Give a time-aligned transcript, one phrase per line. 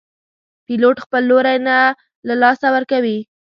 [0.65, 1.77] پیلوټ خپل لوری نه
[2.27, 3.17] له لاسه ورکوي.